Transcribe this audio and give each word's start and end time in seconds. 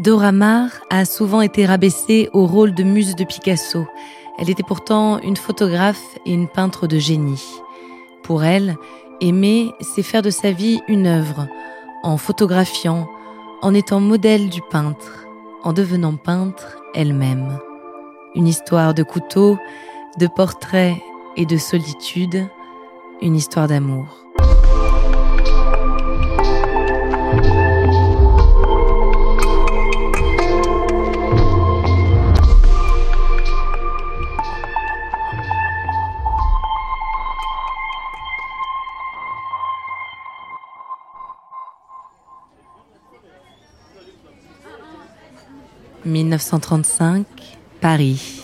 Dora 0.00 0.32
Maar 0.32 0.70
a 0.90 1.04
souvent 1.04 1.40
été 1.40 1.66
rabaissée 1.66 2.28
au 2.32 2.46
rôle 2.46 2.74
de 2.74 2.82
muse 2.82 3.14
de 3.14 3.22
Picasso. 3.22 3.86
Elle 4.38 4.50
était 4.50 4.64
pourtant 4.64 5.20
une 5.20 5.36
photographe 5.36 6.18
et 6.26 6.32
une 6.32 6.48
peintre 6.48 6.88
de 6.88 6.98
génie. 6.98 7.44
Pour 8.24 8.42
elle, 8.42 8.76
aimer, 9.20 9.70
c'est 9.80 10.02
faire 10.02 10.22
de 10.22 10.30
sa 10.30 10.50
vie 10.50 10.80
une 10.88 11.06
œuvre, 11.06 11.46
en 12.02 12.16
photographiant, 12.16 13.08
en 13.62 13.72
étant 13.72 14.00
modèle 14.00 14.50
du 14.50 14.62
peintre, 14.62 15.26
en 15.62 15.72
devenant 15.72 16.16
peintre 16.16 16.78
elle-même. 16.96 17.60
Une 18.34 18.48
histoire 18.48 18.94
de 18.94 19.04
couteau, 19.04 19.58
de 20.18 20.26
portraits 20.26 20.96
et 21.36 21.46
de 21.46 21.56
solitude, 21.56 22.48
une 23.22 23.36
histoire 23.36 23.68
d'amour. 23.68 24.23
1935, 46.04 47.26
Paris. 47.80 48.42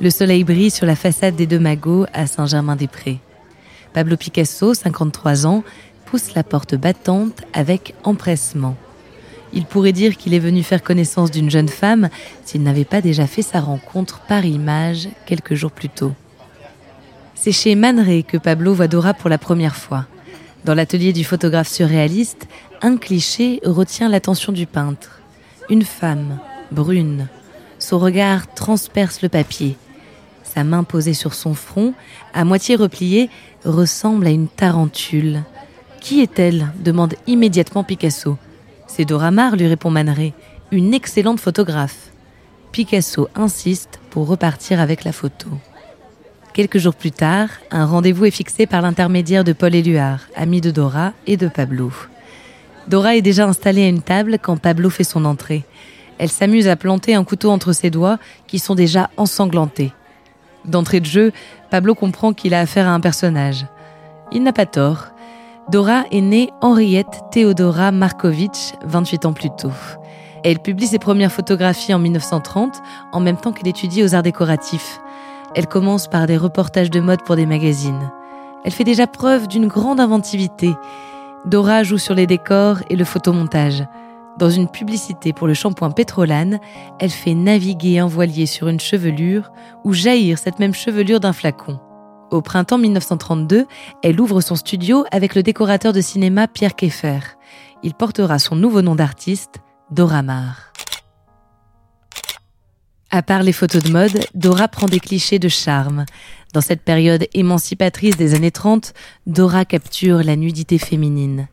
Le 0.00 0.10
soleil 0.10 0.44
brille 0.44 0.70
sur 0.70 0.86
la 0.86 0.96
façade 0.96 1.36
des 1.36 1.46
Deux 1.46 1.58
Magots 1.58 2.06
à 2.12 2.26
Saint-Germain-des-Prés. 2.26 3.18
Pablo 3.92 4.16
Picasso, 4.16 4.74
53 4.74 5.46
ans, 5.46 5.64
pousse 6.04 6.34
la 6.34 6.42
porte 6.42 6.74
battante 6.74 7.42
avec 7.52 7.94
empressement. 8.04 8.76
Il 9.52 9.64
pourrait 9.64 9.92
dire 9.92 10.16
qu'il 10.16 10.34
est 10.34 10.38
venu 10.38 10.62
faire 10.62 10.82
connaissance 10.82 11.30
d'une 11.30 11.50
jeune 11.50 11.68
femme 11.68 12.10
s'il 12.44 12.62
n'avait 12.62 12.84
pas 12.84 13.00
déjà 13.00 13.26
fait 13.26 13.42
sa 13.42 13.60
rencontre 13.60 14.20
par 14.20 14.44
image 14.44 15.08
quelques 15.24 15.54
jours 15.54 15.70
plus 15.72 15.88
tôt. 15.88 16.12
C'est 17.34 17.52
chez 17.52 17.74
Man 17.74 18.04
que 18.24 18.36
Pablo 18.36 18.74
voit 18.74 18.88
Dora 18.88 19.14
pour 19.14 19.30
la 19.30 19.38
première 19.38 19.76
fois. 19.76 20.06
Dans 20.64 20.74
l'atelier 20.74 21.12
du 21.12 21.22
photographe 21.22 21.68
surréaliste, 21.68 22.48
un 22.82 22.96
cliché 22.96 23.60
retient 23.64 24.08
l'attention 24.08 24.52
du 24.52 24.66
peintre. 24.66 25.20
Une 25.70 25.84
femme, 25.84 26.38
brune. 26.70 27.28
Son 27.78 27.98
regard 27.98 28.52
transperce 28.54 29.22
le 29.22 29.28
papier. 29.28 29.76
Sa 30.42 30.64
main 30.64 30.84
posée 30.84 31.14
sur 31.14 31.34
son 31.34 31.54
front, 31.54 31.92
à 32.32 32.44
moitié 32.44 32.76
repliée, 32.76 33.28
ressemble 33.64 34.26
à 34.26 34.30
une 34.30 34.48
tarentule. 34.48 35.42
Qui 36.00 36.20
est-elle 36.20 36.68
demande 36.82 37.14
immédiatement 37.26 37.84
Picasso. 37.84 38.38
C'est 38.86 39.04
Dora 39.04 39.30
Maar, 39.30 39.56
lui 39.56 39.66
répond 39.66 39.90
Manet, 39.90 40.32
une 40.70 40.94
excellente 40.94 41.40
photographe. 41.40 42.10
Picasso 42.72 43.28
insiste 43.34 44.00
pour 44.10 44.28
repartir 44.28 44.80
avec 44.80 45.04
la 45.04 45.12
photo. 45.12 45.48
Quelques 46.54 46.78
jours 46.78 46.94
plus 46.94 47.10
tard, 47.10 47.48
un 47.70 47.84
rendez-vous 47.84 48.24
est 48.24 48.30
fixé 48.30 48.66
par 48.66 48.80
l'intermédiaire 48.80 49.44
de 49.44 49.52
Paul 49.52 49.74
Éluard, 49.74 50.20
ami 50.34 50.62
de 50.62 50.70
Dora 50.70 51.12
et 51.26 51.36
de 51.36 51.48
Pablo. 51.48 51.92
Dora 52.88 53.16
est 53.16 53.22
déjà 53.22 53.46
installée 53.46 53.84
à 53.84 53.88
une 53.88 54.00
table 54.00 54.38
quand 54.40 54.56
Pablo 54.56 54.88
fait 54.88 55.04
son 55.04 55.24
entrée. 55.24 55.64
Elle 56.18 56.30
s'amuse 56.30 56.68
à 56.68 56.76
planter 56.76 57.14
un 57.14 57.24
couteau 57.24 57.50
entre 57.50 57.72
ses 57.72 57.90
doigts 57.90 58.18
qui 58.46 58.58
sont 58.58 58.74
déjà 58.74 59.10
ensanglantés. 59.16 59.92
D'entrée 60.64 61.00
de 61.00 61.06
jeu, 61.06 61.32
Pablo 61.70 61.94
comprend 61.94 62.32
qu'il 62.32 62.54
a 62.54 62.60
affaire 62.60 62.88
à 62.88 62.92
un 62.92 63.00
personnage. 63.00 63.66
Il 64.32 64.42
n'a 64.42 64.52
pas 64.52 64.66
tort. 64.66 65.08
Dora 65.70 66.04
est 66.10 66.20
née 66.20 66.50
Henriette 66.60 67.22
Theodora 67.32 67.92
Markovitch 67.92 68.72
28 68.84 69.26
ans 69.26 69.32
plus 69.32 69.50
tôt. 69.50 69.72
Elle 70.44 70.60
publie 70.60 70.86
ses 70.86 70.98
premières 70.98 71.32
photographies 71.32 71.94
en 71.94 71.98
1930, 71.98 72.80
en 73.12 73.20
même 73.20 73.36
temps 73.36 73.52
qu'elle 73.52 73.68
étudie 73.68 74.04
aux 74.04 74.14
arts 74.14 74.22
décoratifs. 74.22 75.00
Elle 75.54 75.66
commence 75.66 76.06
par 76.06 76.26
des 76.26 76.36
reportages 76.36 76.90
de 76.90 77.00
mode 77.00 77.22
pour 77.24 77.36
des 77.36 77.46
magazines. 77.46 78.12
Elle 78.64 78.72
fait 78.72 78.84
déjà 78.84 79.06
preuve 79.06 79.48
d'une 79.48 79.66
grande 79.66 80.00
inventivité. 80.00 80.72
Dora 81.46 81.82
joue 81.82 81.98
sur 81.98 82.14
les 82.14 82.26
décors 82.26 82.78
et 82.90 82.96
le 82.96 83.04
photomontage. 83.04 83.84
Dans 84.38 84.50
une 84.50 84.68
publicité 84.68 85.32
pour 85.32 85.46
le 85.46 85.54
shampoing 85.54 85.90
Pétrolane, 85.90 86.60
elle 87.00 87.10
fait 87.10 87.34
naviguer 87.34 87.98
un 87.98 88.06
voilier 88.06 88.44
sur 88.44 88.68
une 88.68 88.80
chevelure 88.80 89.50
ou 89.82 89.94
jaillir 89.94 90.38
cette 90.38 90.58
même 90.58 90.74
chevelure 90.74 91.20
d'un 91.20 91.32
flacon. 91.32 91.80
Au 92.30 92.42
printemps 92.42 92.76
1932, 92.76 93.66
elle 94.02 94.20
ouvre 94.20 94.42
son 94.42 94.56
studio 94.56 95.04
avec 95.10 95.34
le 95.34 95.42
décorateur 95.42 95.94
de 95.94 96.02
cinéma 96.02 96.48
Pierre 96.48 96.76
Keffer. 96.76 97.20
Il 97.82 97.94
portera 97.94 98.38
son 98.38 98.56
nouveau 98.56 98.82
nom 98.82 98.94
d'artiste, 98.94 99.60
Dora 99.90 100.22
Maar. 100.22 100.72
À 103.10 103.22
part 103.22 103.42
les 103.42 103.52
photos 103.52 103.82
de 103.82 103.90
mode, 103.90 104.18
Dora 104.34 104.68
prend 104.68 104.86
des 104.86 105.00
clichés 105.00 105.38
de 105.38 105.48
charme. 105.48 106.04
Dans 106.52 106.60
cette 106.60 106.82
période 106.82 107.26
émancipatrice 107.32 108.16
des 108.18 108.34
années 108.34 108.50
30, 108.50 108.92
Dora 109.26 109.64
capture 109.64 110.22
la 110.22 110.36
nudité 110.36 110.78
féminine. 110.78 111.48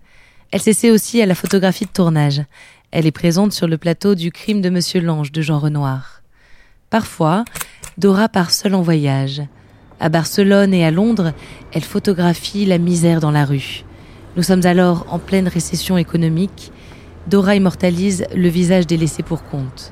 Elle 0.54 0.62
s'essaie 0.62 0.92
aussi 0.92 1.20
à 1.20 1.26
la 1.26 1.34
photographie 1.34 1.86
de 1.86 1.92
tournage. 1.92 2.44
Elle 2.96 3.08
est 3.08 3.12
présente 3.12 3.54
sur 3.54 3.68
le 3.68 3.80
plateau 3.80 4.14
du 4.14 4.32
crime 4.32 4.62
de 4.62 4.70
Monsieur 4.70 5.02
Lange 5.02 5.32
de 5.32 5.42
Jean 5.42 5.58
Renoir. 5.58 6.22
Parfois, 6.92 7.44
Dora 7.98 8.30
part 8.30 8.52
seule 8.52 8.76
en 8.76 8.84
voyage. 8.84 9.42
À 10.00 10.10
Barcelone 10.10 10.76
et 10.76 10.86
à 10.86 10.92
Londres, 10.92 11.34
elle 11.74 11.82
photographie 11.82 12.68
la 12.68 12.78
misère 12.78 13.20
dans 13.20 13.32
la 13.32 13.46
rue. 13.46 13.84
Nous 14.38 14.44
sommes 14.44 14.68
alors 14.68 15.08
en 15.10 15.18
pleine 15.18 15.48
récession 15.48 15.98
économique. 15.98 16.72
Dora 17.26 17.56
immortalise 17.56 18.28
le 18.36 18.48
visage 18.48 18.86
des 18.86 18.98
laissés 18.98 19.24
pour 19.24 19.44
compte. 19.44 19.92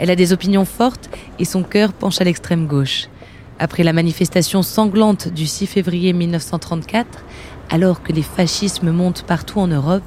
Elle 0.00 0.10
a 0.10 0.16
des 0.16 0.32
opinions 0.32 0.64
fortes 0.64 1.10
et 1.38 1.44
son 1.44 1.62
cœur 1.62 1.92
penche 1.92 2.20
à 2.20 2.24
l'extrême 2.24 2.66
gauche. 2.66 3.06
Après 3.60 3.84
la 3.84 3.92
manifestation 3.92 4.64
sanglante 4.64 5.28
du 5.28 5.46
6 5.46 5.68
février 5.68 6.12
1934, 6.12 7.06
alors 7.70 8.02
que 8.02 8.12
les 8.12 8.22
fascismes 8.22 8.90
montent 8.90 9.22
partout 9.22 9.60
en 9.60 9.68
Europe, 9.68 10.02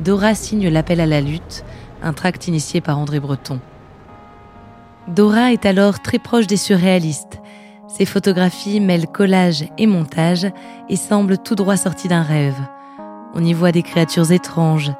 Dora 0.00 0.34
signe 0.34 0.68
l'appel 0.68 1.00
à 1.00 1.06
la 1.06 1.20
lutte, 1.20 1.64
un 2.02 2.12
tract 2.12 2.48
initié 2.48 2.80
par 2.80 2.98
André 2.98 3.18
Breton. 3.18 3.60
Dora 5.08 5.52
est 5.52 5.64
alors 5.64 6.00
très 6.00 6.18
proche 6.18 6.46
des 6.46 6.56
surréalistes. 6.56 7.40
Ses 7.88 8.04
photographies 8.04 8.80
mêlent 8.80 9.06
collage 9.06 9.64
et 9.78 9.86
montage 9.86 10.46
et 10.88 10.96
semblent 10.96 11.38
tout 11.38 11.54
droit 11.54 11.76
sorties 11.76 12.08
d'un 12.08 12.22
rêve. 12.22 12.60
On 13.34 13.44
y 13.44 13.54
voit 13.54 13.72
des 13.72 13.82
créatures 13.82 14.32
étranges, 14.32 14.92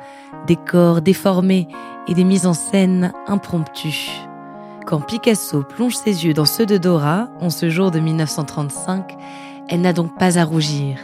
des 0.46 0.56
corps 0.56 1.02
déformés 1.02 1.68
et 2.08 2.14
des 2.14 2.24
mises 2.24 2.46
en 2.46 2.54
scène 2.54 3.12
impromptues. 3.26 4.10
Quand 4.86 5.00
Picasso 5.00 5.62
plonge 5.62 5.96
ses 5.96 6.24
yeux 6.24 6.32
dans 6.32 6.44
ceux 6.44 6.64
de 6.64 6.78
Dora, 6.78 7.28
en 7.40 7.50
ce 7.50 7.68
jour 7.68 7.90
de 7.90 7.98
1935, 7.98 9.16
elle 9.68 9.80
n'a 9.80 9.92
donc 9.92 10.16
pas 10.16 10.38
à 10.38 10.44
rougir. 10.44 10.96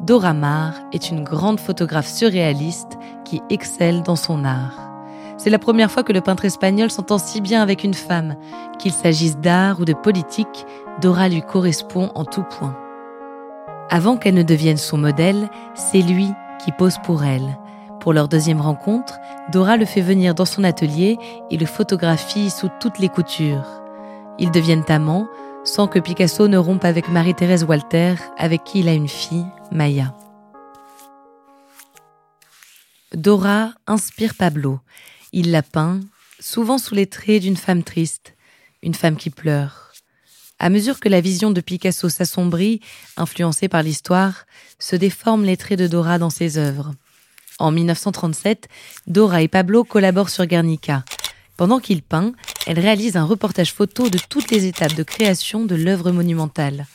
Dora 0.00 0.32
Maar 0.32 0.74
est 0.92 1.10
une 1.10 1.24
grande 1.24 1.60
photographe 1.60 2.08
surréaliste 2.08 2.98
qui 3.28 3.42
excelle 3.50 4.02
dans 4.02 4.16
son 4.16 4.44
art. 4.44 4.88
C'est 5.36 5.50
la 5.50 5.58
première 5.58 5.90
fois 5.90 6.02
que 6.02 6.12
le 6.12 6.20
peintre 6.20 6.44
espagnol 6.44 6.90
s'entend 6.90 7.18
si 7.18 7.40
bien 7.40 7.62
avec 7.62 7.84
une 7.84 7.94
femme. 7.94 8.36
Qu'il 8.78 8.92
s'agisse 8.92 9.38
d'art 9.38 9.80
ou 9.80 9.84
de 9.84 9.92
politique, 9.92 10.66
Dora 11.00 11.28
lui 11.28 11.42
correspond 11.42 12.10
en 12.14 12.24
tout 12.24 12.42
point. 12.42 12.76
Avant 13.90 14.16
qu'elle 14.16 14.34
ne 14.34 14.42
devienne 14.42 14.76
son 14.76 14.98
modèle, 14.98 15.48
c'est 15.74 16.02
lui 16.02 16.28
qui 16.64 16.72
pose 16.72 16.98
pour 17.04 17.24
elle. 17.24 17.58
Pour 18.00 18.12
leur 18.12 18.28
deuxième 18.28 18.60
rencontre, 18.60 19.18
Dora 19.52 19.76
le 19.76 19.84
fait 19.84 20.00
venir 20.00 20.34
dans 20.34 20.44
son 20.44 20.64
atelier 20.64 21.18
et 21.50 21.56
le 21.56 21.66
photographie 21.66 22.50
sous 22.50 22.68
toutes 22.80 22.98
les 22.98 23.08
coutures. 23.08 23.82
Ils 24.38 24.50
deviennent 24.50 24.84
amants, 24.88 25.26
sans 25.64 25.86
que 25.86 25.98
Picasso 25.98 26.48
ne 26.48 26.58
rompe 26.58 26.84
avec 26.84 27.08
Marie-Thérèse 27.08 27.64
Walter, 27.64 28.14
avec 28.38 28.64
qui 28.64 28.80
il 28.80 28.88
a 28.88 28.94
une 28.94 29.08
fille, 29.08 29.46
Maya. 29.70 30.12
Dora 33.14 33.72
inspire 33.86 34.34
Pablo. 34.34 34.80
Il 35.32 35.50
la 35.50 35.62
peint, 35.62 36.00
souvent 36.40 36.76
sous 36.76 36.94
les 36.94 37.06
traits 37.06 37.40
d'une 37.40 37.56
femme 37.56 37.82
triste, 37.82 38.34
une 38.82 38.92
femme 38.92 39.16
qui 39.16 39.30
pleure. 39.30 39.92
À 40.58 40.68
mesure 40.68 41.00
que 41.00 41.08
la 41.08 41.22
vision 41.22 41.50
de 41.50 41.62
Picasso 41.62 42.10
s'assombrit, 42.10 42.80
influencée 43.16 43.68
par 43.68 43.82
l'histoire, 43.82 44.44
se 44.78 44.94
déforment 44.94 45.46
les 45.46 45.56
traits 45.56 45.78
de 45.78 45.86
Dora 45.86 46.18
dans 46.18 46.28
ses 46.28 46.58
œuvres. 46.58 46.92
En 47.58 47.70
1937, 47.70 48.68
Dora 49.06 49.40
et 49.40 49.48
Pablo 49.48 49.84
collaborent 49.84 50.28
sur 50.28 50.44
Guernica. 50.44 51.02
Pendant 51.56 51.80
qu'il 51.80 52.02
peint, 52.02 52.32
elle 52.66 52.78
réalise 52.78 53.16
un 53.16 53.24
reportage 53.24 53.72
photo 53.72 54.10
de 54.10 54.18
toutes 54.28 54.50
les 54.50 54.66
étapes 54.66 54.94
de 54.94 55.02
création 55.02 55.64
de 55.64 55.74
l'œuvre 55.76 56.12
monumentale. 56.12 56.86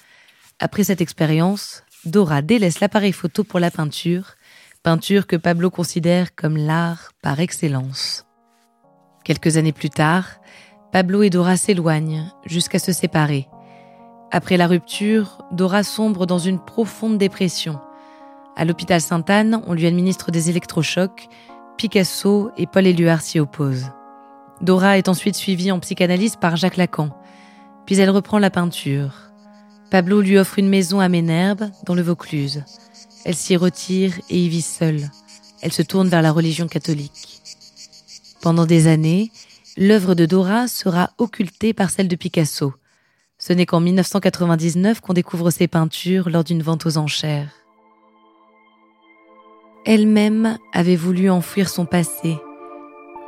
Après 0.60 0.83
cette 0.83 1.01
expérience, 1.01 1.83
Dora 2.06 2.44
délaisse 2.44 2.81
l'appareil 2.81 3.13
photo 3.13 3.44
pour 3.44 3.60
la 3.60 3.71
peinture, 3.71 4.36
peinture 4.84 5.28
que 5.28 5.38
Pablo 5.38 5.70
considère 5.70 6.36
comme 6.36 6.58
l'art 6.58 7.14
par 7.22 7.40
excellence. 7.40 8.26
Quelques 9.24 9.56
années 9.56 9.72
plus 9.72 9.90
tard, 9.90 10.26
Pablo 10.92 11.24
et 11.24 11.30
Dora 11.30 11.56
s'éloignent 11.56 12.30
jusqu'à 12.46 12.80
se 12.80 12.92
séparer. 12.92 13.48
Après 14.30 14.58
la 14.58 14.68
rupture, 14.68 15.46
Dora 15.54 15.84
sombre 15.84 16.26
dans 16.26 16.38
une 16.38 16.60
profonde 16.60 17.18
dépression. 17.18 17.80
À 18.58 18.66
l'hôpital 18.66 19.00
Sainte-Anne, 19.00 19.62
on 19.68 19.74
lui 19.74 19.88
administre 19.88 20.32
des 20.32 20.50
électrochocs. 20.50 21.30
Picasso 21.78 22.52
et 22.58 22.68
Paul 22.68 22.86
Éluard 22.86 23.22
s'y 23.22 23.40
opposent. 23.40 23.90
Dora 24.60 24.98
est 24.98 25.08
ensuite 25.08 25.36
suivie 25.36 25.72
en 25.72 25.80
psychanalyse 25.80 26.36
par 26.36 26.58
Jacques 26.58 26.78
Lacan, 26.78 27.10
puis 27.86 28.00
elle 28.00 28.10
reprend 28.10 28.38
la 28.38 28.50
peinture. 28.50 29.32
Pablo 29.92 30.20
lui 30.20 30.38
offre 30.38 30.60
une 30.60 30.70
maison 30.70 31.00
à 31.00 31.08
Ménherbe, 31.08 31.70
dans 31.86 31.96
le 31.96 32.02
Vaucluse. 32.02 32.64
Elle 33.25 33.36
s'y 33.36 33.56
retire 33.56 34.14
et 34.30 34.38
y 34.38 34.50
vit 34.50 34.62
seule. 34.62 35.10
Elle 35.62 35.72
se 35.72 35.81
tourne 35.81 36.10
vers 36.10 36.22
la 36.22 36.31
religion 36.31 36.68
catholique. 36.68 37.42
Pendant 38.42 38.66
des 38.66 38.88
années, 38.88 39.31
l'œuvre 39.78 40.16
de 40.16 40.25
Dora 40.25 40.68
sera 40.68 41.12
occultée 41.18 41.74
par 41.74 41.90
celle 41.90 42.10
de 42.10 42.16
Picasso. 42.18 42.74
Ce 43.38 43.54
n'est 43.54 43.66
qu'en 43.66 43.80
1999 43.80 45.00
qu'on 45.00 45.14
découvre 45.14 45.52
ses 45.52 45.68
peintures 45.68 46.30
lors 46.30 46.44
d'une 46.44 46.62
vente 46.62 46.86
aux 46.86 46.98
enchères. 46.98 47.52
Elle-même 49.86 50.58
avait 50.74 50.96
voulu 50.96 51.30
enfouir 51.30 51.70
son 51.70 51.86
passé, 51.86 52.38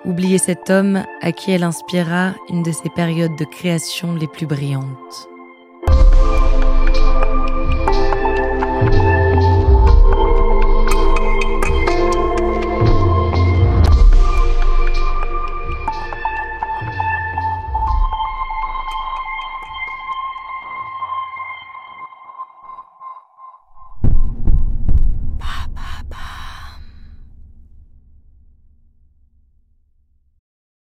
oublier 0.05 0.37
cet 0.37 0.69
homme 0.69 1.03
à 1.21 1.31
qui 1.31 1.51
elle 1.51 1.63
inspira 1.63 2.33
une 2.49 2.63
de 2.63 2.71
ses 2.71 2.89
périodes 2.89 3.37
de 3.37 3.45
création 3.45 4.15
les 4.15 4.27
plus 4.27 4.45
brillantes. 4.45 5.34